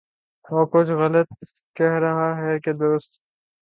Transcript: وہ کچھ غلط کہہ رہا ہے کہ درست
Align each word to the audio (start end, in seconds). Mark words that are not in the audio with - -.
وہ 0.45 0.65
کچھ 0.65 0.91
غلط 0.93 1.29
کہہ 1.75 1.99
رہا 1.99 2.29
ہے 2.37 2.59
کہ 2.59 2.71
درست 2.73 3.11